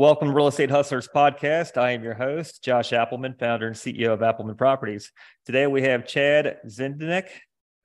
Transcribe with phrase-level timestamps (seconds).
[0.00, 1.76] Welcome to Real Estate Hustlers podcast.
[1.76, 5.12] I am your host, Josh Appleman, founder and CEO of Appleman Properties.
[5.44, 7.26] Today we have Chad Zdenek.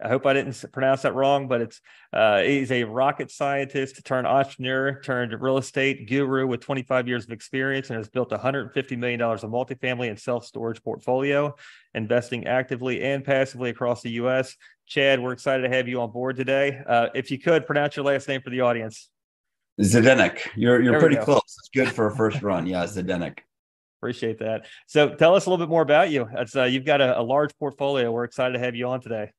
[0.02, 1.82] I hope I didn't pronounce that wrong, but it's
[2.14, 7.32] uh, he's a rocket scientist turned entrepreneur, turned real estate guru with 25 years of
[7.32, 11.54] experience, and has built 150 million dollars of multifamily and self storage portfolio,
[11.96, 14.56] investing actively and passively across the U.S.
[14.86, 16.82] Chad, we're excited to have you on board today.
[16.88, 19.10] Uh, if you could pronounce your last name for the audience.
[19.82, 20.40] Zdenek.
[20.56, 21.42] You're you're pretty close.
[21.60, 22.66] It's good for a first run.
[22.66, 23.40] Yeah, Zdenek.
[24.00, 24.68] Appreciate that.
[24.88, 26.28] So tell us a little bit more about you.
[26.34, 28.12] It's, uh, you've got a, a, large portfolio.
[28.12, 29.32] We're excited to have you on today.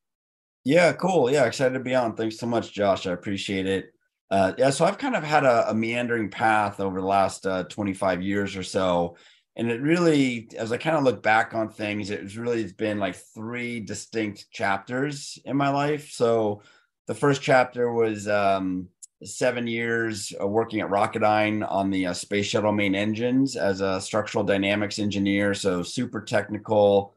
[0.65, 1.31] Yeah, cool.
[1.31, 2.17] Yeah, excited to be on.
[2.17, 3.07] Thanks so much, Josh.
[3.07, 3.93] I appreciate it.
[4.29, 7.65] Uh, yeah, so I've kind of had a, a meandering path over the last uh,
[7.65, 9.17] 25 years or so.
[9.55, 13.15] And it really, as I kind of look back on things, it's really been like
[13.15, 16.11] three distinct chapters in my life.
[16.11, 16.63] So
[17.07, 18.89] the first chapter was um,
[19.25, 24.01] seven years uh, working at Rocketdyne on the uh, space shuttle main engines as a
[24.01, 25.55] structural dynamics engineer.
[25.55, 27.15] So super technical,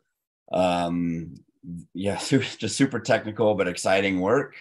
[0.51, 1.35] um,
[1.93, 4.55] yeah, just super technical but exciting work.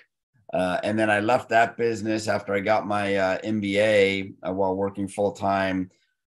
[0.52, 4.74] Uh, and then I left that business after I got my uh, MBA uh, while
[4.74, 5.90] working full time.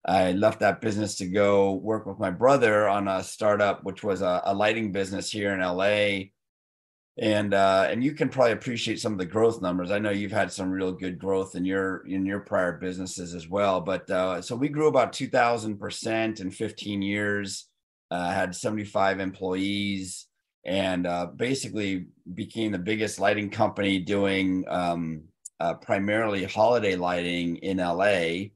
[0.04, 4.22] I left that business to go work with my brother on a startup, which was
[4.22, 6.30] a, a lighting business here in LA
[7.18, 9.90] and uh, and you can probably appreciate some of the growth numbers.
[9.90, 13.48] I know you've had some real good growth in your in your prior businesses as
[13.48, 13.80] well.
[13.80, 17.66] But uh, so we grew about two thousand percent in fifteen years.
[18.10, 20.26] Uh, had seventy five employees,
[20.64, 25.22] and uh, basically became the biggest lighting company doing um,
[25.58, 28.50] uh, primarily holiday lighting in LA.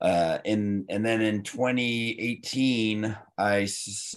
[0.00, 3.68] Uh, in and then in 2018, I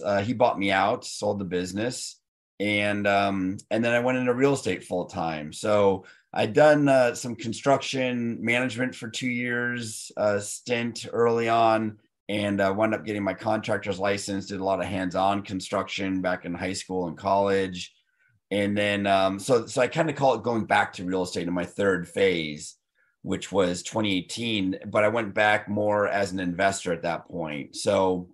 [0.02, 2.20] uh, he bought me out, sold the business,
[2.60, 5.52] and um, and then I went into real estate full time.
[5.52, 11.98] So I'd done uh, some construction management for two years, uh, stint early on,
[12.28, 14.46] and uh, wound up getting my contractor's license.
[14.46, 17.92] Did a lot of hands-on construction back in high school and college,
[18.50, 21.48] and then um, so so I kind of call it going back to real estate
[21.48, 22.76] in my third phase,
[23.22, 24.78] which was 2018.
[24.86, 27.74] But I went back more as an investor at that point.
[27.74, 28.28] So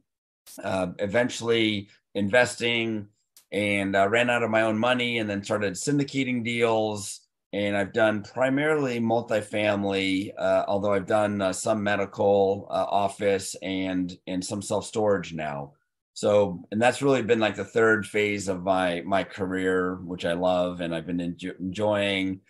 [0.62, 3.08] uh, eventually investing
[3.52, 7.20] and I ran out of my own money and then started syndicating deals.
[7.52, 14.16] And I've done primarily multifamily, uh, although I've done uh, some medical uh, office and
[14.28, 15.72] and some self storage now.
[16.14, 20.34] So, and that's really been like the third phase of my my career, which I
[20.34, 22.40] love and I've been enjo- enjoying.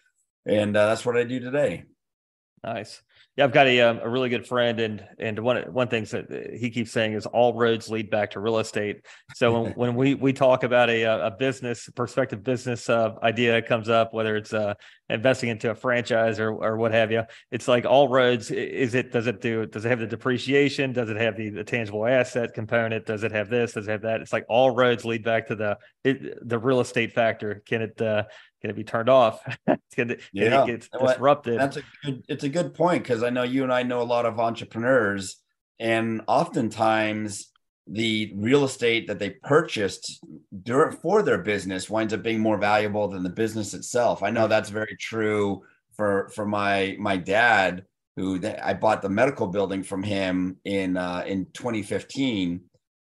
[0.45, 1.85] And uh, that's what I do today.
[2.63, 3.03] Nice.
[3.37, 6.57] Yeah, I've got a, um, a really good friend, and and one one thing that
[6.59, 9.07] he keeps saying is all roads lead back to real estate.
[9.35, 13.89] So when, when we we talk about a a business prospective business uh, idea comes
[13.89, 14.75] up, whether it's uh,
[15.09, 18.51] investing into a franchise or or what have you, it's like all roads.
[18.51, 20.93] Is it does it do does it have the depreciation?
[20.93, 23.07] Does it have the, the tangible asset component?
[23.07, 23.73] Does it have this?
[23.73, 24.21] Does it have that?
[24.21, 27.63] It's like all roads lead back to the it, the real estate factor.
[27.67, 28.25] Can it uh,
[28.63, 29.41] going to be turned off.
[29.67, 30.67] it's going to yeah.
[30.67, 31.59] get disrupted.
[31.59, 32.25] That's a good.
[32.29, 35.37] It's a good point because I know you and I know a lot of entrepreneurs,
[35.79, 37.51] and oftentimes
[37.87, 40.25] the real estate that they purchased
[40.63, 44.23] during, for their business winds up being more valuable than the business itself.
[44.23, 45.63] I know that's very true
[45.97, 47.85] for for my my dad
[48.17, 52.61] who I bought the medical building from him in uh, in 2015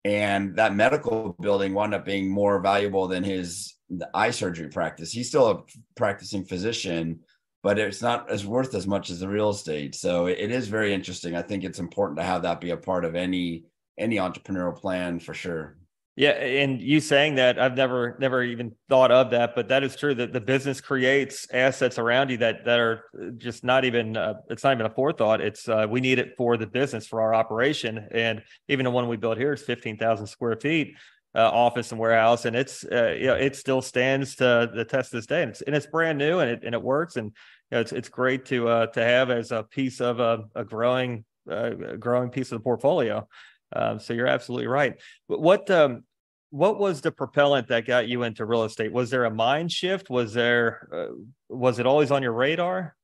[0.06, 3.76] and that medical building wound up being more valuable than his
[4.14, 5.12] eye surgery practice.
[5.12, 5.64] He's still a
[5.96, 7.20] practicing physician,
[7.64, 9.96] but it's not as worth as much as the real estate.
[9.96, 11.36] So it is very interesting.
[11.36, 13.66] I think it's important to have that be a part of any
[13.98, 15.78] any entrepreneurial plan for sure.
[16.20, 19.96] Yeah, and you saying that I've never never even thought of that, but that is
[19.96, 23.06] true that the business creates assets around you that that are
[23.38, 25.40] just not even uh, it's not even a forethought.
[25.40, 29.08] It's uh, we need it for the business for our operation, and even the one
[29.08, 30.94] we built here is fifteen thousand square feet
[31.36, 35.14] uh, office and warehouse, and it's uh, you know it still stands to the test
[35.14, 37.32] this day, and it's and it's brand new and it and it works, and you
[37.72, 41.24] know, it's it's great to uh, to have as a piece of a, a growing
[41.50, 43.26] uh, growing piece of the portfolio.
[43.74, 45.00] Um, so you're absolutely right.
[45.28, 46.04] What um,
[46.52, 48.92] what was the propellant that got you into real estate?
[48.92, 50.10] Was there a mind shift?
[50.10, 51.16] Was there uh,
[51.50, 52.96] was it always on your radar?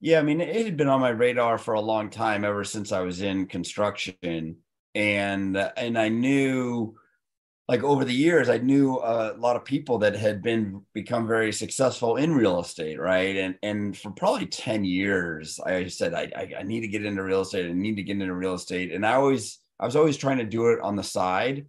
[0.00, 2.92] Yeah, I mean, it had been on my radar for a long time, ever since
[2.92, 4.56] I was in construction,
[4.94, 6.96] and and I knew
[7.68, 11.52] like over the years i knew a lot of people that had been become very
[11.52, 16.60] successful in real estate right and and for probably 10 years i said I, I,
[16.60, 19.06] I need to get into real estate i need to get into real estate and
[19.06, 21.66] i always i was always trying to do it on the side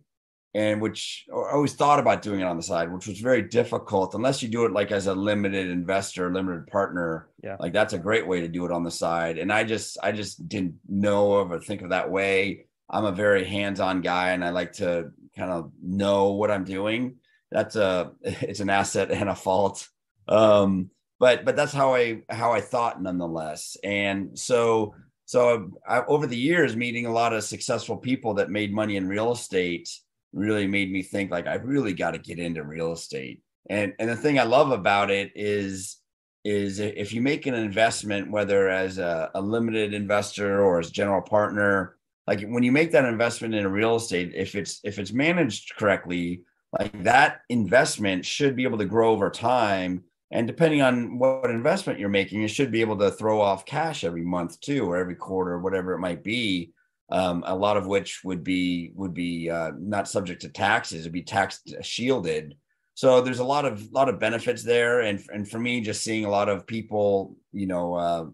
[0.56, 4.16] and which I always thought about doing it on the side, which was very difficult
[4.16, 7.28] unless you do it like as a limited investor, limited partner.
[7.44, 7.58] Yeah.
[7.60, 9.38] Like that's a great way to do it on the side.
[9.38, 12.68] And I just, I just didn't know of or think of that way.
[12.90, 17.18] I'm a very hands-on guy and I like to kind of know what I'm doing.
[17.52, 19.90] That's a, it's an asset and a fault.
[20.30, 23.76] Um, but, but that's how I, how I thought nonetheless.
[23.84, 28.74] And so, so I, over the years, meeting a lot of successful people that made
[28.74, 29.90] money in real estate,
[30.36, 33.42] really made me think like I really got to get into real estate.
[33.70, 35.98] And and the thing I love about it is
[36.44, 41.24] is if you make an investment, whether as a, a limited investor or as general
[41.24, 41.96] partner,
[42.28, 46.44] like when you make that investment in real estate, if it's if it's managed correctly,
[46.78, 50.04] like that investment should be able to grow over time.
[50.32, 54.04] And depending on what investment you're making, you should be able to throw off cash
[54.04, 56.74] every month too, or every quarter, whatever it might be
[57.10, 61.12] um, a lot of which would be would be uh, not subject to taxes, it'd
[61.12, 62.56] be tax shielded.
[62.96, 66.26] So there's a lot of lot of benefits there, and and for me, just seeing
[66.26, 68.26] a lot of people, you know, uh,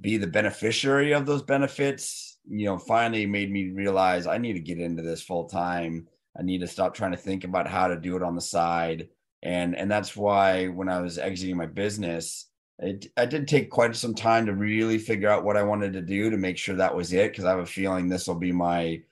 [0.00, 4.60] be the beneficiary of those benefits, you know, finally made me realize I need to
[4.60, 6.08] get into this full time.
[6.38, 9.08] I need to stop trying to think about how to do it on the side,
[9.42, 12.47] and and that's why when I was exiting my business,
[12.80, 16.02] it, I did take quite some time to really figure out what I wanted to
[16.02, 18.52] do to make sure that was it because I have a feeling this will be
[18.52, 19.02] my,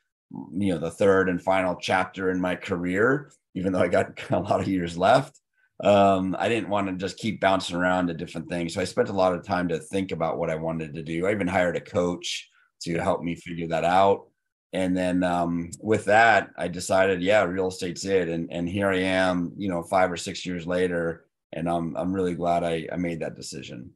[0.53, 3.33] you know, the third and final chapter in my career.
[3.55, 5.41] Even though I got a lot of years left,
[5.83, 8.75] um, I didn't want to just keep bouncing around to different things.
[8.75, 11.27] So I spent a lot of time to think about what I wanted to do.
[11.27, 12.49] I even hired a coach
[12.83, 14.29] to help me figure that out.
[14.73, 18.29] And then um, with that, I decided, yeah, real estate's it.
[18.29, 21.26] And and here I am, you know, five or six years later
[21.57, 23.91] and I'm I'm really glad I, I made that decision.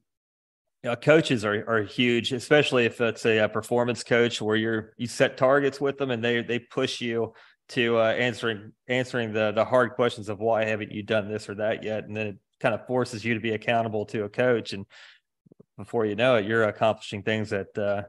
[0.83, 5.07] Yeah, coaches are are huge, especially if it's a, a, performance coach where you're you
[5.07, 7.35] set targets with them and they they push you
[7.69, 11.55] to uh, answering answering the the hard questions of why haven't you done this or
[11.57, 14.73] that yet, and then it kind of forces you to be accountable to a coach,
[14.73, 14.87] and
[15.77, 18.03] before you know it, you're accomplishing things that uh,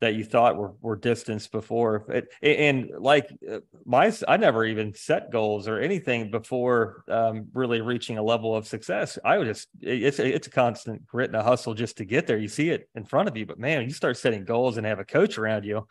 [0.00, 2.06] that you thought were were distanced before.
[2.08, 7.80] It, and like uh, my, I never even set goals or anything before um, really
[7.80, 9.18] reaching a level of success.
[9.24, 12.26] I would just it's a, it's a constant grit and a hustle just to get
[12.26, 12.38] there.
[12.38, 15.00] You see it in front of you, but man, you start setting goals and have
[15.00, 15.86] a coach around you,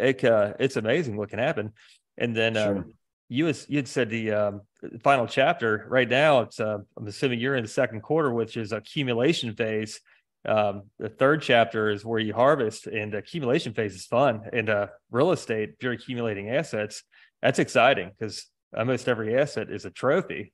[0.00, 1.72] it uh, it's amazing what can happen.
[2.18, 2.94] And then um,
[3.28, 4.60] you was you had said the um,
[5.02, 6.40] final chapter right now.
[6.40, 10.00] It's uh, I'm assuming you're in the second quarter, which is accumulation phase
[10.46, 14.42] um, the third chapter is where you harvest and the accumulation phase is fun.
[14.52, 17.02] And uh, real estate if you're accumulating assets
[17.42, 18.46] that's exciting because
[18.76, 20.52] almost every asset is a trophy.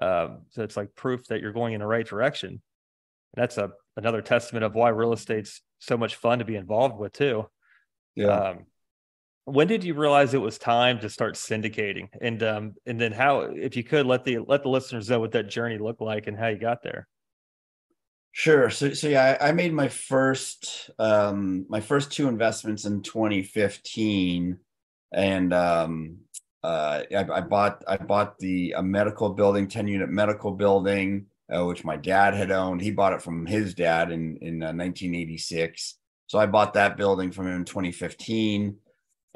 [0.00, 2.50] Um, so it's like proof that you're going in the right direction.
[2.50, 2.60] And
[3.36, 7.12] that's a another testament of why real estate's so much fun to be involved with
[7.12, 7.46] too.
[8.16, 8.26] Yeah.
[8.26, 8.66] Um,
[9.44, 12.08] when did you realize it was time to start syndicating?
[12.20, 15.32] And um and then how if you could let the let the listeners know what
[15.32, 17.06] that journey looked like and how you got there
[18.36, 18.68] Sure.
[18.68, 24.58] So, so yeah, I, I made my first um, my first two investments in 2015,
[25.12, 26.16] and um,
[26.64, 31.64] uh, I, I, bought I bought the a medical building, 10 unit medical building, uh,
[31.64, 32.80] which my dad had owned.
[32.80, 35.94] He bought it from his dad in in uh, 1986.
[36.26, 38.78] So I bought that building from him in 2015.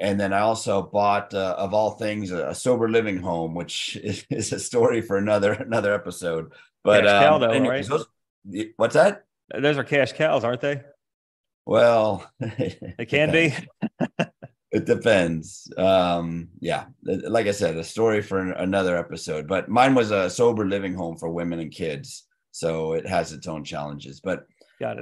[0.01, 3.95] And then I also bought, uh, of all things, a, a, sober living home, which
[3.97, 6.51] is, is, a story for another another episode.
[6.83, 7.97] But um, though, anyways, right?
[7.97, 8.07] those,
[8.77, 9.23] What's that?
[9.53, 10.81] Those are cash cows, aren't they?
[11.65, 13.53] Well, it can be.
[14.71, 15.71] it depends.
[15.77, 19.47] Um, yeah, like I said, a story for another episode.
[19.47, 23.47] But mine was a sober living home for women and kids, so it has its
[23.47, 24.19] own challenges.
[24.19, 24.45] But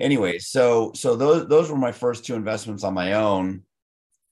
[0.02, 3.64] anyway, so so those those were my first two investments on my own,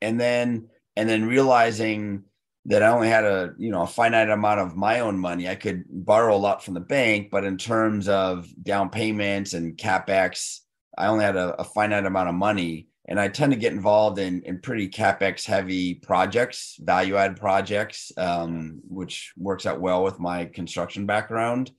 [0.01, 2.23] and then and then realizing
[2.65, 5.47] that I only had a you know a finite amount of my own money.
[5.47, 9.77] I could borrow a lot from the bank, but in terms of down payments and
[9.77, 10.59] capex,
[10.97, 12.87] I only had a, a finite amount of money.
[13.07, 18.11] And I tend to get involved in in pretty capex heavy projects, value add projects,
[18.17, 21.71] um, which works out well with my construction background.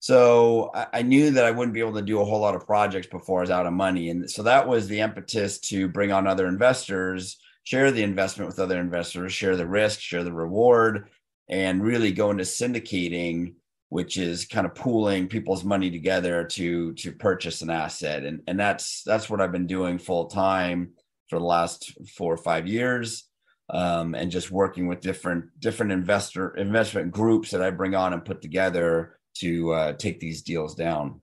[0.00, 2.66] So I, I knew that I wouldn't be able to do a whole lot of
[2.66, 6.10] projects before I was out of money, and so that was the impetus to bring
[6.10, 11.08] on other investors share the investment with other investors, share the risk, share the reward,
[11.48, 13.54] and really go into syndicating,
[13.88, 18.24] which is kind of pooling people's money together to to purchase an asset.
[18.24, 20.92] And and that's that's what I've been doing full time
[21.28, 23.24] for the last four or five years.
[23.70, 28.24] Um, and just working with different different investor investment groups that I bring on and
[28.24, 31.22] put together to uh, take these deals down.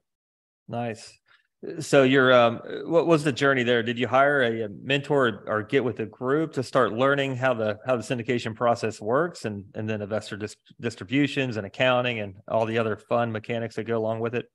[0.67, 1.17] Nice.
[1.79, 3.83] So your um, what was the journey there?
[3.83, 7.53] Did you hire a, a mentor or get with a group to start learning how
[7.53, 12.35] the how the syndication process works, and and then investor dis- distributions and accounting and
[12.47, 14.49] all the other fun mechanics that go along with it?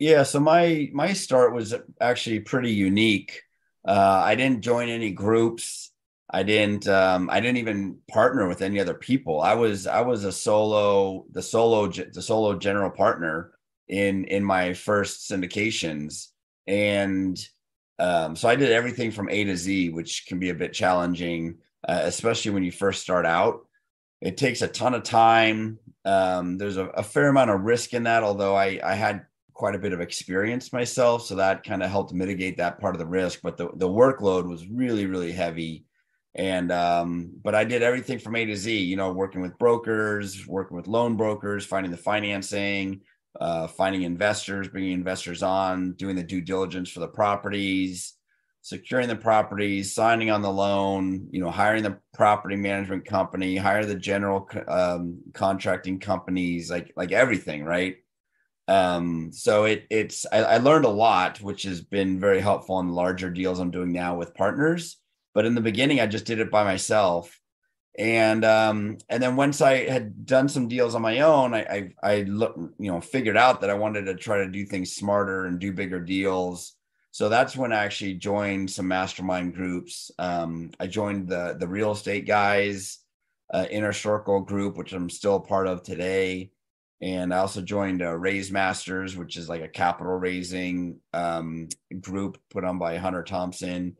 [0.00, 3.42] Yeah, so my my start was actually pretty unique.
[3.86, 5.92] Uh, I didn't join any groups.
[6.28, 9.40] I didn't um, I didn't even partner with any other people.
[9.40, 13.52] I was I was a solo the solo the solo general partner
[13.90, 16.28] in in my first syndications.
[16.66, 17.38] And
[17.98, 21.58] um, so i did everything from a to z which can be a bit challenging
[21.86, 23.66] uh, especially when you first start out.
[24.20, 25.78] It takes a ton of time.
[26.04, 29.74] Um, there's a, a, fair amount of risk in that although i i had quite
[29.74, 31.26] a bit of experience myself.
[31.26, 34.48] So that kind of helped mitigate that part of the risk but the, the workload
[34.48, 35.84] was really really heavy.
[36.34, 40.46] And um, but i did everything from a to z you know working with brokers
[40.46, 43.00] working with loan brokers finding the financing
[43.38, 48.14] uh, finding investors, bringing investors on, doing the due diligence for the properties,
[48.62, 53.84] securing the properties, signing on the loan, you know, hiring the property management company, hire
[53.84, 57.96] the general um, contracting companies, like like everything, right?
[58.68, 62.90] Um, so it it's I, I learned a lot, which has been very helpful in
[62.90, 64.96] larger deals I'm doing now with partners.
[65.34, 67.40] But in the beginning, I just did it by myself
[67.98, 71.60] and um, and then once I had done some deals on my own, I
[72.02, 74.92] I, I look, you know figured out that I wanted to try to do things
[74.92, 76.76] smarter and do bigger deals.
[77.12, 80.12] So that's when I actually joined some mastermind groups.
[80.18, 83.00] Um, I joined the the real estate guys
[83.52, 86.52] uh, inner circle group, which I'm still part of today,
[87.02, 91.68] and I also joined uh, Raise Masters, which is like a capital raising um,
[92.00, 93.96] group put on by Hunter Thompson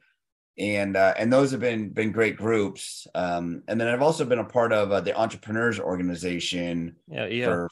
[0.61, 3.07] and uh, and those have been been great groups.
[3.14, 6.97] Um, and then I've also been a part of uh, the Entrepreneurs Organization.
[7.09, 7.47] Yeah, yeah.
[7.47, 7.71] For,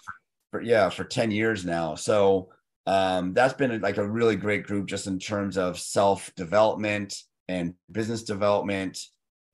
[0.51, 1.95] for, yeah for ten years now.
[1.95, 2.49] So
[2.87, 7.75] um, that's been like a really great group, just in terms of self development and
[7.93, 8.99] business development.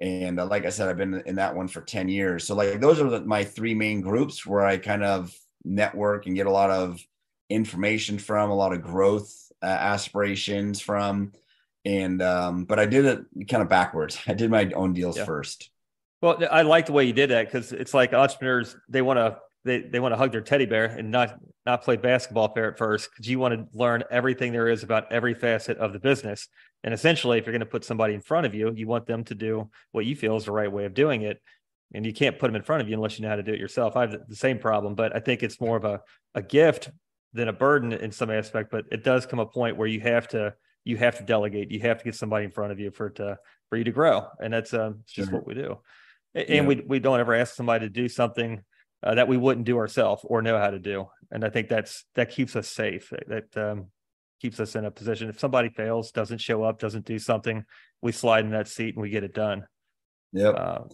[0.00, 2.46] And uh, like I said, I've been in that one for ten years.
[2.46, 6.36] So like those are the, my three main groups where I kind of network and
[6.36, 7.00] get a lot of
[7.50, 11.32] information from, a lot of growth uh, aspirations from
[11.84, 14.18] and um, but I did it kind of backwards.
[14.26, 15.24] I did my own deals yeah.
[15.24, 15.70] first.
[16.22, 19.38] Well, I like the way you did that because it's like entrepreneurs they want to
[19.64, 22.78] they, they want to hug their teddy bear and not not play basketball fair at
[22.78, 26.48] first because you want to learn everything there is about every facet of the business.
[26.82, 29.24] And essentially, if you're going to put somebody in front of you, you want them
[29.24, 31.40] to do what you feel is the right way of doing it.
[31.94, 33.52] And you can't put them in front of you unless you know how to do
[33.52, 33.96] it yourself.
[33.96, 36.02] I have the same problem, but I think it's more of a,
[36.34, 36.90] a gift
[37.32, 38.70] than a burden in some aspect.
[38.70, 41.70] But it does come a point where you have to you have to delegate.
[41.70, 43.38] You have to get somebody in front of you for it to
[43.68, 45.38] for you to grow, and that's um, just sure.
[45.38, 45.78] what we do.
[46.34, 46.62] And yeah.
[46.62, 48.62] we we don't ever ask somebody to do something
[49.02, 52.04] uh, that we wouldn't do ourselves or know how to do, and I think that's
[52.14, 53.12] that keeps us safe.
[53.26, 53.86] That um,
[54.40, 55.28] keeps us in a position.
[55.28, 57.64] If somebody fails, doesn't show up, doesn't do something,
[58.02, 59.66] we slide in that seat and we get it done.
[60.32, 60.48] Yeah.
[60.48, 60.84] Uh,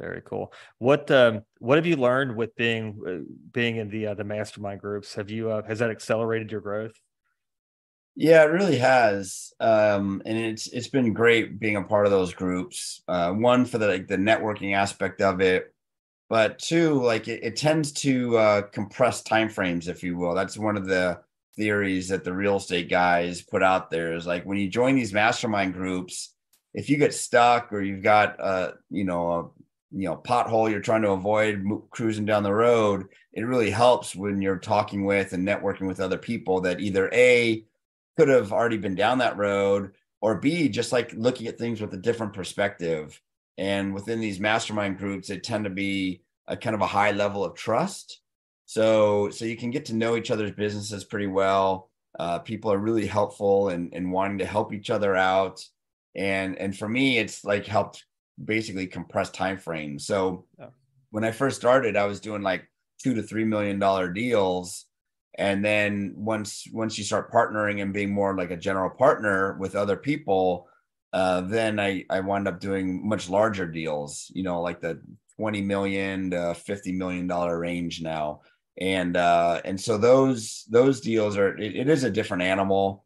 [0.00, 0.52] very cool.
[0.78, 4.80] What um, what have you learned with being uh, being in the uh, the mastermind
[4.80, 5.14] groups?
[5.14, 6.94] Have you uh, has that accelerated your growth?
[8.14, 12.34] Yeah, it really has, um, and it's it's been great being a part of those
[12.34, 13.02] groups.
[13.08, 15.74] Uh, one for the like the networking aspect of it,
[16.28, 20.34] but two, like it, it tends to uh, compress timeframes, if you will.
[20.34, 21.20] That's one of the
[21.56, 24.14] theories that the real estate guys put out there.
[24.14, 26.34] Is like when you join these mastermind groups,
[26.74, 29.42] if you get stuck or you've got uh, you know a
[29.96, 34.42] you know pothole you're trying to avoid cruising down the road, it really helps when
[34.42, 37.64] you're talking with and networking with other people that either a
[38.16, 41.92] could have already been down that road or b just like looking at things with
[41.94, 43.20] a different perspective.
[43.58, 47.44] And within these mastermind groups they tend to be a kind of a high level
[47.44, 48.20] of trust.
[48.66, 51.90] So so you can get to know each other's businesses pretty well.
[52.18, 55.64] Uh, people are really helpful and and wanting to help each other out.
[56.14, 58.04] And and for me it's like helped
[58.42, 60.06] basically compress time frames.
[60.06, 60.46] So
[61.12, 62.68] when i first started i was doing like
[63.00, 64.86] two to three million dollar deals
[65.36, 69.74] and then once once you start partnering and being more like a general partner with
[69.74, 70.68] other people
[71.12, 75.00] uh, then i i wind up doing much larger deals you know like the
[75.38, 78.40] 20 million to 50 million dollar range now
[78.80, 83.04] and uh and so those those deals are it, it is a different animal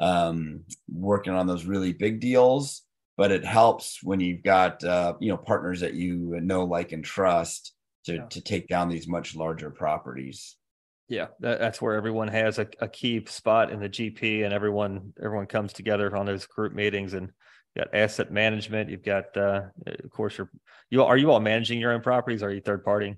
[0.00, 2.82] um working on those really big deals
[3.16, 7.04] but it helps when you've got uh you know partners that you know like and
[7.04, 7.72] trust
[8.04, 8.26] to yeah.
[8.26, 10.57] to take down these much larger properties
[11.08, 15.12] yeah, that, that's where everyone has a, a key spot in the GP, and everyone
[15.22, 17.14] everyone comes together on those group meetings.
[17.14, 17.32] And
[17.76, 18.90] got asset management.
[18.90, 20.50] You've got, uh, of course, you're
[20.90, 22.42] you are you all managing your own properties?
[22.42, 23.16] Are you third party?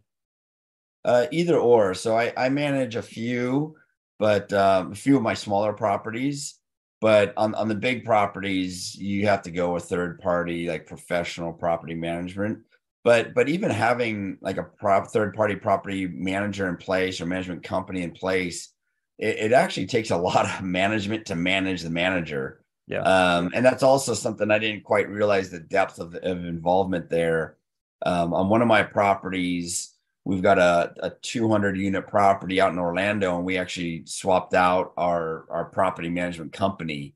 [1.05, 1.95] Uh, either or.
[1.95, 3.77] So I I manage a few.
[4.19, 6.61] but um, a few of my smaller properties.
[7.01, 11.53] But on, on the big properties, you have to go with third party, like professional
[11.55, 12.59] property management.
[13.03, 17.63] But but even having like a prop third party property manager in place or management
[17.63, 18.73] company in place,
[19.19, 22.63] it, it actually takes a lot of management to manage the manager.
[22.87, 23.03] Yeah.
[23.03, 27.57] Um, and that's also something I didn't quite realize the depth of, of involvement there.
[28.05, 32.79] Um, on one of my properties, we've got a, a 200 unit property out in
[32.79, 37.15] Orlando, and we actually swapped out our our property management company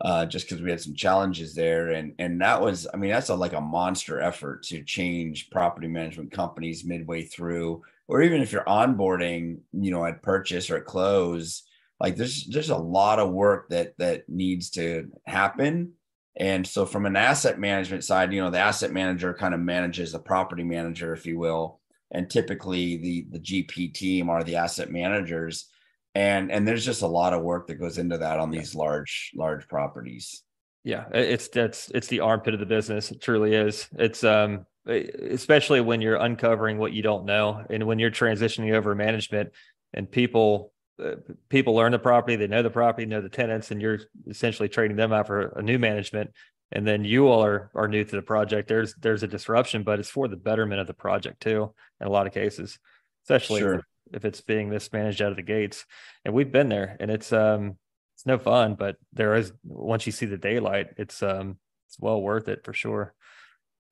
[0.00, 3.30] uh, just because we had some challenges there, and and that was, I mean, that's
[3.30, 8.52] a, like a monster effort to change property management companies midway through, or even if
[8.52, 11.62] you're onboarding, you know, at purchase or at close,
[11.98, 15.92] like there's there's a lot of work that that needs to happen.
[16.38, 20.12] And so, from an asset management side, you know, the asset manager kind of manages
[20.12, 21.80] the property manager, if you will.
[22.10, 25.70] And typically the the GP team are the asset managers
[26.16, 29.32] and and there's just a lot of work that goes into that on these large
[29.34, 30.42] large properties.
[30.82, 33.10] Yeah it's that's it's the armpit of the business.
[33.10, 33.86] It truly is.
[33.98, 38.94] It's um especially when you're uncovering what you don't know and when you're transitioning over
[38.94, 39.50] management
[39.92, 41.16] and people uh,
[41.50, 44.96] people learn the property they know the property know the tenants and you're essentially trading
[44.96, 46.30] them out for a new management.
[46.72, 48.68] And then you all are are new to the project.
[48.68, 52.10] There's there's a disruption but it's for the betterment of the project too in a
[52.10, 52.78] lot of cases
[53.24, 53.82] especially sure.
[54.12, 55.84] If, it's being mismanaged out of the gates.
[56.24, 57.76] And we've been there and it's um
[58.14, 61.58] it's no fun but there is once you see the daylight it's um
[61.88, 63.14] it's well worth it for sure.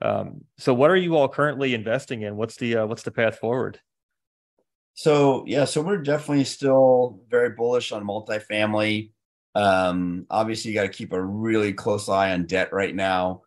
[0.03, 2.37] Um so what are you all currently investing in?
[2.37, 3.81] What's the uh, what's the path forward?
[4.95, 9.11] So yeah so we're definitely still very bullish on multifamily.
[9.55, 13.43] Um, obviously, you got to keep a really close eye on debt right now,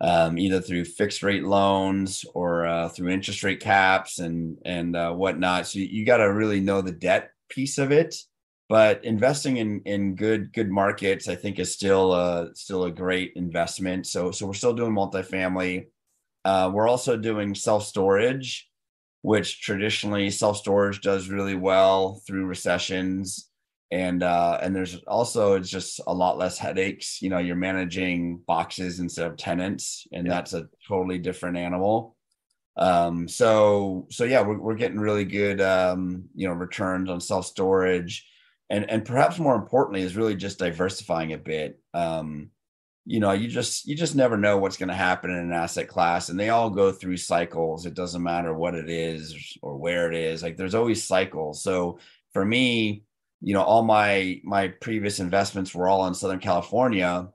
[0.00, 5.12] um, either through fixed rate loans or uh, through interest rate caps and and uh,
[5.12, 5.66] whatnot.
[5.66, 8.14] So you, got to really know the debt piece of it.
[8.68, 13.32] But investing in in good good markets, I think, is still a still a great
[13.36, 14.06] investment.
[14.06, 15.86] So so we're still doing multifamily.
[16.44, 18.68] Uh, we're also doing self storage,
[19.22, 23.45] which traditionally self storage does really well through recessions
[23.90, 27.22] and uh and there's also it's just a lot less headaches.
[27.22, 30.32] You know you're managing boxes instead of tenants and yeah.
[30.34, 32.16] that's a totally different animal.
[32.76, 37.46] Um so so yeah we're, we're getting really good um you know returns on self
[37.46, 38.26] storage
[38.68, 41.80] and and perhaps more importantly is really just diversifying a bit.
[41.94, 42.50] Um
[43.08, 45.86] you know you just you just never know what's going to happen in an asset
[45.86, 47.86] class and they all go through cycles.
[47.86, 50.42] It doesn't matter what it is or where it is.
[50.42, 51.62] Like there's always cycles.
[51.62, 52.00] So
[52.32, 53.04] for me
[53.40, 57.28] you know all my my previous investments were all in southern california.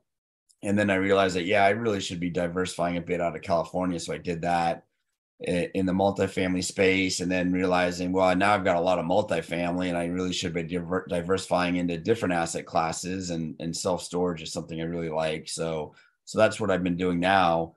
[0.64, 3.42] And then i realized that yeah i really should be diversifying a bit out of
[3.42, 3.98] california.
[4.00, 4.84] So i did that
[5.40, 9.88] in the multifamily space and then realizing well now i've got a lot of multifamily
[9.88, 14.42] and i really should be diver- diversifying into different asset classes and and self storage
[14.42, 15.48] is something i really like.
[15.48, 17.74] So so that's what i've been doing now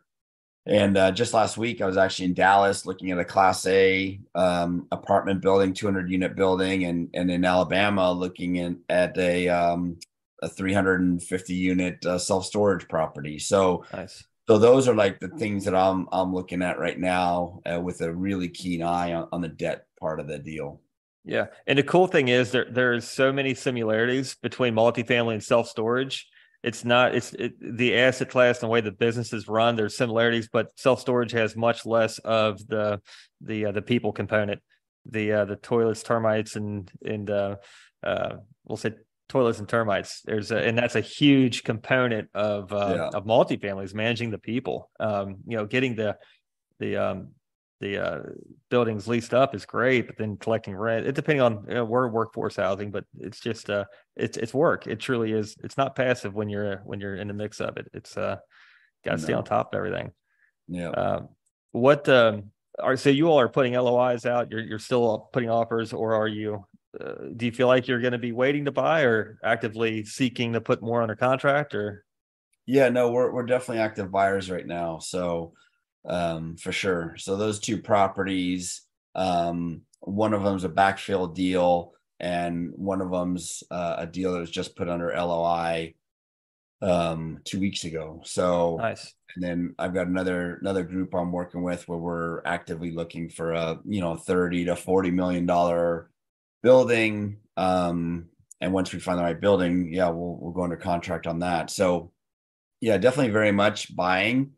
[0.65, 4.19] and uh, just last week, I was actually in Dallas looking at a Class A
[4.33, 9.99] um, apartment building, 200 unit building, and and in Alabama looking in, at a um,
[10.41, 13.37] a 350 unit uh, self storage property.
[13.37, 14.25] So nice.
[14.47, 18.01] So those are like the things that I'm I'm looking at right now uh, with
[18.01, 20.81] a really keen eye on, on the debt part of the deal.
[21.23, 25.67] Yeah, and the cool thing is there there's so many similarities between multifamily and self
[25.67, 26.27] storage
[26.65, 29.95] it's not it's it, the asset class and the way the business is run there's
[29.95, 32.99] similarities but self-storage has much less of the
[33.41, 34.61] the uh, the people component.
[35.05, 37.57] The uh, the toilets termites and and uh,
[38.03, 38.93] uh, we'll say
[39.29, 40.21] toilets and termites.
[40.25, 43.09] There's a, and that's a huge component of uh, yeah.
[43.17, 44.89] of multifamilies managing the people.
[44.99, 46.17] Um, you know getting the
[46.79, 47.29] the um,
[47.81, 48.19] the uh,
[48.69, 52.07] buildings leased up is great, but then collecting rent, it depending on you know, we're
[52.07, 53.85] workforce housing, but it's just uh,
[54.15, 54.87] it's it's work.
[54.87, 55.55] It truly is.
[55.63, 57.87] It's not passive when you're when you're in the mix of it.
[57.93, 58.37] It's uh,
[59.03, 59.23] got to no.
[59.23, 60.11] stay on top of everything.
[60.67, 60.89] Yeah.
[60.89, 61.29] Um,
[61.71, 64.51] what um, are so you all are putting LOIs out?
[64.51, 66.65] You're you're still putting offers, or are you?
[66.99, 70.53] Uh, do you feel like you're going to be waiting to buy, or actively seeking
[70.53, 72.05] to put more under contract, or?
[72.65, 74.99] Yeah, no, we're we're definitely active buyers right now.
[74.99, 75.53] So
[76.07, 77.15] um, for sure.
[77.17, 78.81] So those two properties,
[79.15, 84.39] um, one of them's a backfill deal, and one of them's uh, a deal that
[84.39, 85.95] was just put under LOI
[86.81, 88.21] um, two weeks ago.
[88.23, 89.13] So nice.
[89.35, 93.51] And then I've got another another group I'm working with where we're actively looking for
[93.51, 96.09] a you know thirty to forty million dollar
[96.63, 97.37] building.
[97.57, 98.29] Um,
[98.61, 101.69] and once we find the right building, yeah, we'll we'll go under contract on that.
[101.69, 102.11] So
[102.79, 104.51] yeah, definitely very much buying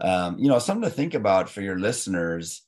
[0.00, 2.62] um, you know, something to think about for your listeners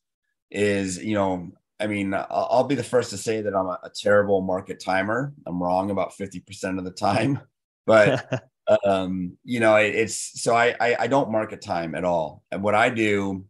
[0.51, 3.79] is, you know, I mean, I'll, I'll, be the first to say that I'm a,
[3.85, 5.33] a terrible market timer.
[5.47, 7.41] I'm wrong about 50% of the time,
[7.87, 8.45] but
[8.85, 12.45] um, you know, it, it's so I, I I don't market time at all.
[12.51, 13.45] And what I do,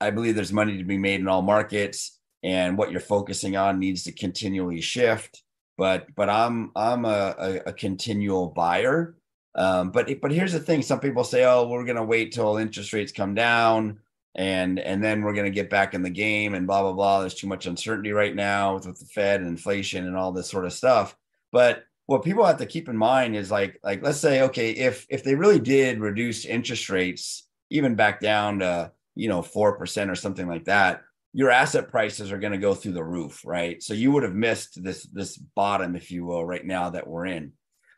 [0.00, 3.80] I believe there's money to be made in all markets, and what you're focusing on
[3.80, 5.42] needs to continually shift.
[5.78, 9.16] But but I'm I'm a, a, a continual buyer.
[9.56, 12.56] Um, but but here's the thing: some people say, "Oh, we're going to wait till
[12.56, 14.00] interest rates come down."
[14.34, 17.20] and and then we're going to get back in the game and blah blah blah.
[17.20, 20.50] There's too much uncertainty right now with, with the fed and inflation and all this
[20.50, 21.16] sort of stuff.
[21.52, 25.06] But what people have to keep in mind is like like let's say okay if
[25.08, 30.14] if they really did reduce interest rates even back down to you know 4% or
[30.14, 33.82] something like that your asset prices are going to go through the roof right?
[33.82, 37.26] So you would have missed this this bottom if you will right now that we're
[37.26, 37.52] in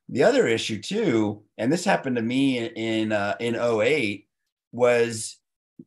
[0.09, 4.27] the other issue too and this happened to me in uh, in 08
[4.73, 5.37] was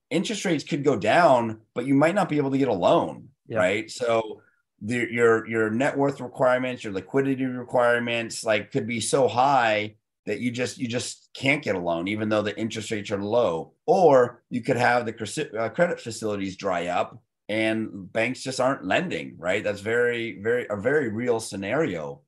[0.09, 3.29] interest rates could go down but you might not be able to get a loan
[3.47, 3.57] yeah.
[3.57, 4.41] right so
[4.81, 10.39] the, your your net worth requirements, your liquidity requirements, like could be so high that
[10.39, 13.73] you just you just can't get a loan, even though the interest rates are low.
[13.85, 19.35] Or you could have the uh, credit facilities dry up, and banks just aren't lending.
[19.37, 19.63] Right?
[19.63, 22.21] That's very very a very real scenario.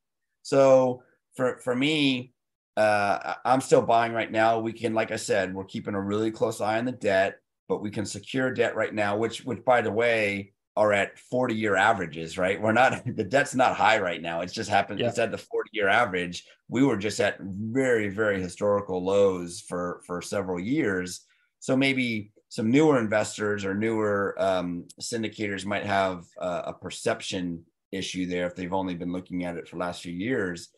[0.44, 1.04] So
[1.36, 2.34] for for me,
[2.78, 4.60] uh, I'm still buying right now.
[4.60, 7.82] We can, like I said, we're keeping a really close eye on the debt, but
[7.82, 9.18] we can secure debt right now.
[9.18, 12.62] Which which by the way are at 40 year averages, right?
[12.62, 14.42] We're not, the debt's not high right now.
[14.42, 15.10] It's just happened, yeah.
[15.10, 16.46] it's at the 40 year average.
[16.70, 21.26] We were just at very, very historical lows for, for several years.
[21.60, 28.26] So maybe some newer investors or newer um, syndicators might have uh, a perception issue
[28.26, 30.70] there if they've only been looking at it for the last few years.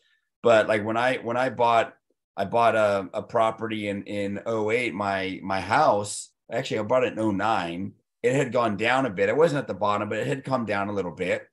[0.44, 1.94] But like when I, when I bought,
[2.36, 7.18] I bought a, a property in, in 08, my, my house, actually I bought it
[7.18, 9.28] in 09 it had gone down a bit.
[9.28, 11.46] It wasn't at the bottom, but it had come down a little bit.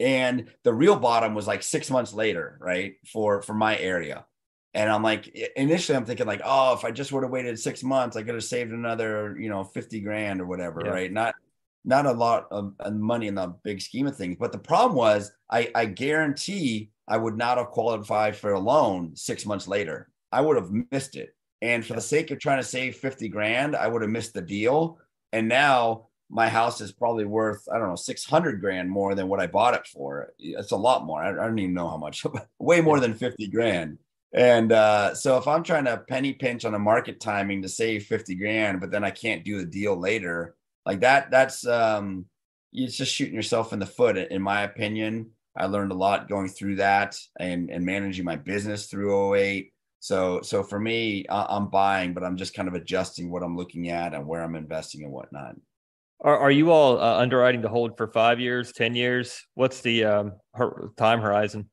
[0.00, 2.94] And the real bottom was like six months later, right?
[3.12, 4.26] For for my area.
[4.74, 7.84] And I'm like, initially I'm thinking like, oh, if I just would have waited six
[7.84, 10.90] months, I could have saved another, you know, 50 grand or whatever, yeah.
[10.90, 11.12] right?
[11.12, 11.36] Not
[11.84, 14.36] not a lot of money in the big scheme of things.
[14.38, 19.16] But the problem was I, I guarantee I would not have qualified for a loan
[19.16, 20.08] six months later.
[20.30, 21.34] I would have missed it.
[21.60, 24.42] And for the sake of trying to save 50 grand, I would have missed the
[24.42, 24.98] deal
[25.32, 29.40] and now my house is probably worth I don't know 600 grand more than what
[29.40, 30.32] I bought it for.
[30.38, 31.22] It's a lot more.
[31.22, 32.24] I, I don't even know how much.
[32.58, 33.98] Way more than 50 grand.
[34.34, 38.04] And uh, so if I'm trying to penny pinch on a market timing to save
[38.04, 42.26] 50 grand, but then I can't do the deal later, like that, that's um,
[42.72, 45.30] it's just shooting yourself in the foot, in my opinion.
[45.56, 50.40] I learned a lot going through that and and managing my business through 08 so
[50.42, 54.14] so for me, I'm buying, but I'm just kind of adjusting what I'm looking at
[54.14, 55.54] and where I'm investing and whatnot.
[56.20, 59.46] Are, are you all uh, underwriting to hold for five years, ten years?
[59.54, 60.32] What's the um,
[60.96, 61.70] time horizon?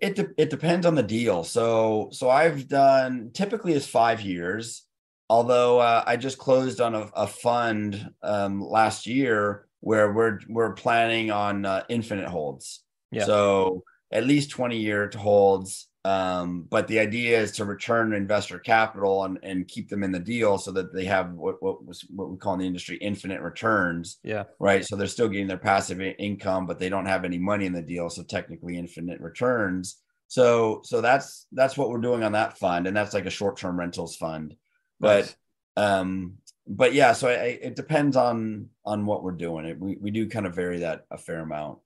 [0.00, 1.42] It de- it depends on the deal.
[1.42, 4.84] So so I've done typically is five years.
[5.30, 10.72] Although uh, I just closed on a, a fund um, last year where we're we're
[10.72, 12.82] planning on uh, infinite holds.
[13.10, 13.24] Yeah.
[13.24, 19.24] So at least 20 year holds um, but the idea is to return investor capital
[19.24, 22.30] and, and keep them in the deal so that they have what, what was what
[22.30, 24.18] we call in the industry infinite returns.
[24.22, 24.44] Yeah.
[24.58, 24.86] Right.
[24.86, 27.82] So they're still getting their passive income, but they don't have any money in the
[27.82, 28.08] deal.
[28.08, 29.98] So technically infinite returns.
[30.28, 32.86] So so that's that's what we're doing on that fund.
[32.86, 34.54] And that's like a short-term rentals fund.
[35.00, 35.34] But
[35.76, 39.64] um but yeah, so I, it depends on on what we're doing.
[39.64, 41.78] It, we, we do kind of vary that a fair amount.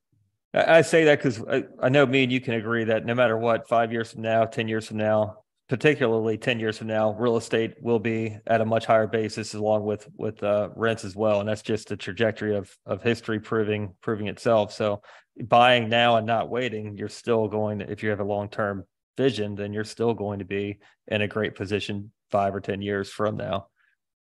[0.55, 3.39] I say that because I, I, know me and you can agree that no matter
[3.39, 5.39] what, five years from now, 10 years from now,
[5.71, 9.85] particularly 10 years from now, real estate will be at a much higher basis along
[9.85, 11.41] with, with uh, rents as well.
[11.41, 14.75] And that's just the trajectory of, of history proving, proving itself.
[14.75, 15.01] So
[15.43, 18.85] buying now and not waiting, you're still going to, if you have a long-term
[19.17, 23.11] vision, then you're still going to be in a great position five or 10 years
[23.11, 23.69] from now.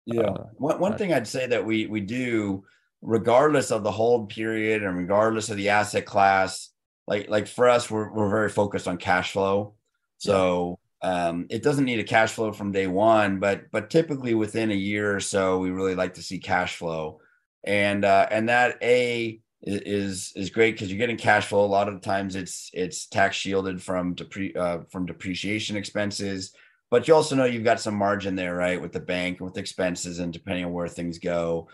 [0.06, 0.22] Yeah.
[0.22, 2.64] Uh, one, one thing I'd say that we, we do,
[3.02, 6.70] regardless of the hold period and regardless of the asset class
[7.08, 9.76] like like for us we're, we're very focused on cash flow.
[10.18, 14.72] So um, it doesn't need a cash flow from day one but but typically within
[14.72, 17.20] a year or so we really like to see cash flow.
[17.64, 21.66] And uh, and that a is is great because you're getting cash flow.
[21.66, 26.54] A lot of the times it's it's tax shielded from depre- uh, from depreciation expenses
[26.90, 30.20] but you also know you've got some margin there right with the bank with expenses
[30.20, 31.68] and depending on where things go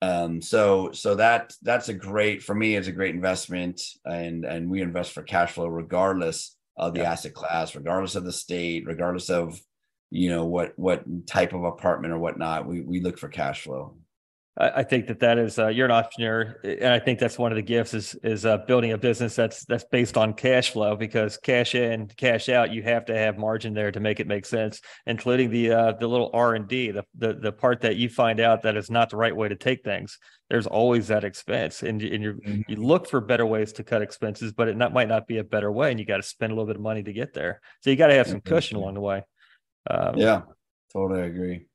[0.00, 4.70] um, so so that that's a great for me it's a great investment and and
[4.70, 7.12] we invest for cash flow regardless of the yeah.
[7.12, 9.60] asset class regardless of the state regardless of
[10.10, 13.96] you know what what type of apartment or whatnot we, we look for cash flow
[14.60, 17.56] I, think that that is uh, you're an entrepreneur, and I think that's one of
[17.56, 21.36] the gifts is is uh, building a business that's that's based on cash flow because
[21.36, 24.80] cash in, cash out, you have to have margin there to make it make sense,
[25.06, 28.40] including the uh, the little R and D, the, the the part that you find
[28.40, 30.18] out that is not the right way to take things.
[30.50, 32.62] There's always that expense, and, and you mm-hmm.
[32.66, 35.44] you look for better ways to cut expenses, but it not, might not be a
[35.44, 37.60] better way, and you got to spend a little bit of money to get there.
[37.82, 39.22] So you got to have some cushion along the way.
[39.88, 40.42] Um, yeah,
[40.92, 41.67] totally agree.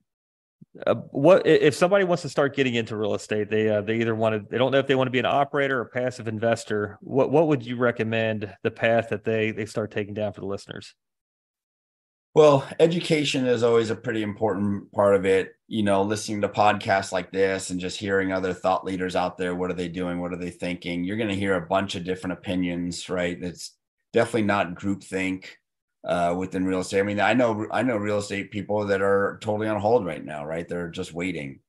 [0.88, 3.50] Uh, what if somebody wants to start getting into real estate?
[3.50, 5.26] They uh, they either want to they don't know if they want to be an
[5.26, 6.98] operator or passive investor.
[7.02, 10.48] What what would you recommend the path that they they start taking down for the
[10.48, 10.96] listeners?
[12.36, 15.52] Well, education is always a pretty important part of it.
[15.68, 19.54] You know, listening to podcasts like this and just hearing other thought leaders out there.
[19.54, 20.20] What are they doing?
[20.20, 21.04] What are they thinking?
[21.04, 23.38] You're going to hear a bunch of different opinions, right?
[23.40, 23.76] It's
[24.12, 25.46] definitely not groupthink
[26.06, 27.00] uh, within real estate.
[27.00, 30.24] I mean, I know I know real estate people that are totally on hold right
[30.24, 30.68] now, right?
[30.68, 31.60] They're just waiting.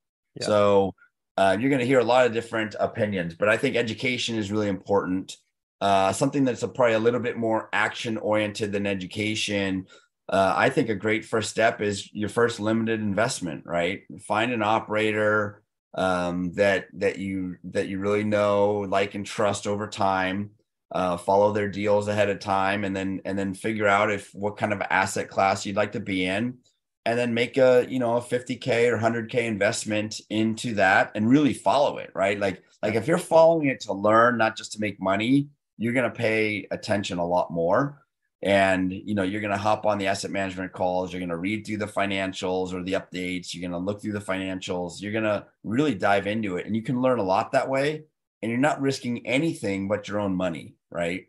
[0.41, 0.47] Yeah.
[0.47, 0.95] So
[1.37, 4.51] uh, you're going to hear a lot of different opinions, but I think education is
[4.51, 5.37] really important.
[5.81, 9.87] Uh, something that's a, probably a little bit more action oriented than education.
[10.29, 14.03] Uh, I think a great first step is your first limited investment, right?
[14.27, 15.63] Find an operator
[15.97, 20.51] um, that that you that you really know, like, and trust over time
[20.93, 24.57] uh, follow their deals ahead of time and then and then figure out if what
[24.57, 26.59] kind of asset class you'd like to be in.
[27.07, 31.53] And then make a you know a 50k or 100k investment into that and really
[31.53, 32.39] follow it right?
[32.39, 36.11] Like like if you're following it to learn not just to make money you're going
[36.11, 38.01] to pay attention a lot more.
[38.43, 41.37] And you know you're going to hop on the asset management calls you're going to
[41.37, 45.13] read through the financials or the updates you're going to look through the financials you're
[45.13, 46.67] going to really dive into it.
[46.67, 48.05] And you can learn a lot that way
[48.45, 51.27] and you're not risking anything but your own money right?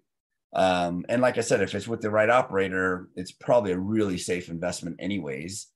[0.53, 4.17] Um, and like I said, if it's with the right operator, it's probably a really
[4.17, 5.67] safe investment, anyways.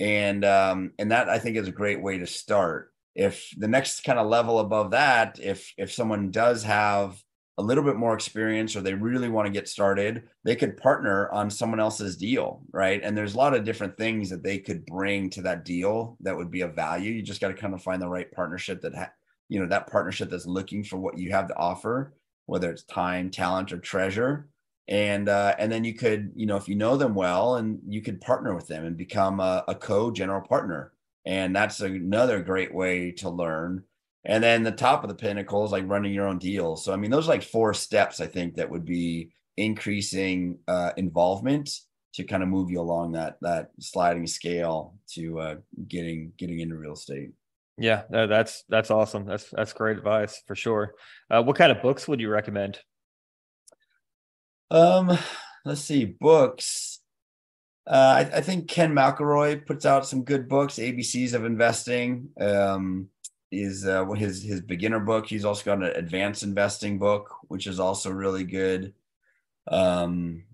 [0.00, 2.90] And um, and that I think is a great way to start.
[3.14, 7.16] If the next kind of level above that, if if someone does have
[7.56, 11.30] a little bit more experience or they really want to get started, they could partner
[11.30, 13.00] on someone else's deal, right?
[13.04, 16.36] And there's a lot of different things that they could bring to that deal that
[16.36, 17.12] would be of value.
[17.12, 19.12] You just got to kind of find the right partnership that ha-
[19.48, 22.14] you know that partnership that's looking for what you have to offer
[22.46, 24.48] whether it's time, talent, or treasure.
[24.86, 28.02] And uh, and then you could, you know, if you know them well, and you
[28.02, 30.92] could partner with them and become a, a co-general partner.
[31.24, 33.84] And that's another great way to learn.
[34.26, 36.84] And then the top of the pinnacle is like running your own deals.
[36.84, 40.90] So I mean, those are like four steps I think that would be increasing uh,
[40.98, 41.70] involvement
[42.14, 45.54] to kind of move you along that that sliding scale to uh,
[45.88, 47.30] getting getting into real estate.
[47.76, 49.26] Yeah, that's that's awesome.
[49.26, 50.94] That's that's great advice for sure.
[51.28, 52.78] Uh, what kind of books would you recommend?
[54.70, 55.18] Um,
[55.64, 57.00] let's see, books.
[57.86, 60.74] Uh, I, I think Ken McElroy puts out some good books.
[60.74, 63.08] ABCs of Investing um,
[63.50, 65.26] is uh, his his beginner book.
[65.26, 68.94] He's also got an advanced investing book, which is also really good.
[69.66, 70.44] Um,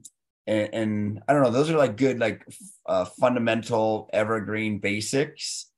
[0.47, 2.47] and, and I don't know; those are like good, like
[2.87, 5.70] uh, fundamental evergreen basics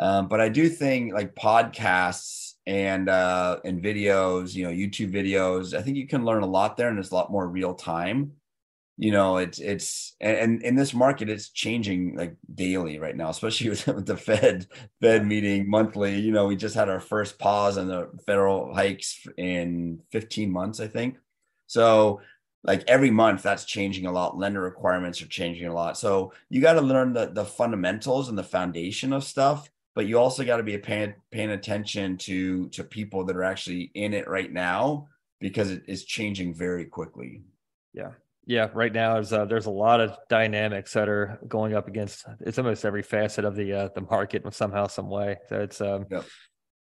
[0.00, 5.76] um, but I do think like podcasts and uh, and videos, you know, YouTube videos.
[5.76, 8.32] I think you can learn a lot there, and it's a lot more real time.
[8.96, 13.68] You know, it's it's and in this market, it's changing like daily right now, especially
[13.70, 14.66] with, the Fed
[15.02, 16.18] Fed meeting monthly.
[16.18, 20.80] You know, we just had our first pause on the federal hikes in 15 months,
[20.80, 21.18] I think.
[21.66, 22.22] So
[22.64, 26.60] like every month that's changing a lot lender requirements are changing a lot so you
[26.60, 30.58] got to learn the, the fundamentals and the foundation of stuff but you also got
[30.58, 35.08] to be paying paying attention to to people that are actually in it right now
[35.40, 37.42] because it is changing very quickly.
[37.92, 38.12] Yeah.
[38.46, 42.24] Yeah, right now is uh, there's a lot of dynamics that are going up against
[42.40, 45.36] it's almost every facet of the uh, the market in somehow some way.
[45.48, 46.24] So it's um yep.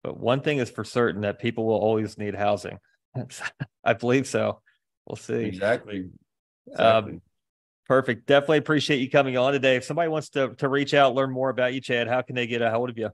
[0.03, 2.79] but one thing is for certain that people will always need housing.
[3.83, 4.61] I believe so.
[5.05, 5.45] We'll see.
[5.45, 6.09] Exactly.
[6.67, 6.85] exactly.
[6.85, 7.21] Um,
[7.87, 8.25] Perfect.
[8.25, 9.75] Definitely appreciate you coming on today.
[9.75, 12.47] If somebody wants to to reach out, learn more about you, Chad, how can they
[12.47, 13.09] get a hold of you?